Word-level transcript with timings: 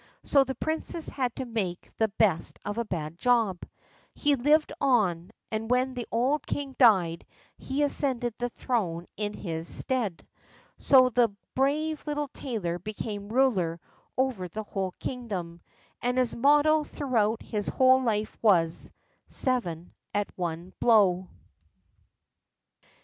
So 0.23 0.43
the 0.43 0.55
princess 0.55 1.09
had 1.09 1.35
to 1.35 1.45
make 1.45 1.91
the 1.99 2.07
best 2.07 2.57
of 2.65 2.79
a 2.79 2.83
bad 2.85 3.19
job. 3.19 3.59
He 4.15 4.33
lived 4.33 4.73
on, 4.81 5.29
and 5.51 5.69
when 5.69 5.93
the 5.93 6.07
old 6.11 6.47
king 6.47 6.75
died 6.79 7.23
he 7.59 7.83
ascended 7.83 8.33
the 8.39 8.49
throne 8.49 9.05
in 9.15 9.33
his 9.33 9.67
stead. 9.67 10.25
So 10.79 11.09
the 11.09 11.29
brave 11.53 12.03
little 12.07 12.29
tailor 12.29 12.79
became 12.79 13.29
ruler 13.29 13.79
over 14.17 14.47
the 14.47 14.63
whole 14.63 14.93
kingdom; 14.99 15.61
and 16.01 16.17
his 16.17 16.33
motto 16.35 16.83
throughout 16.83 17.43
his 17.43 17.67
whole 17.67 18.01
life 18.01 18.35
was, 18.41 18.89
"Seven 19.27 19.93
at 20.15 20.35
one 20.35 20.73
blow." 20.79 21.29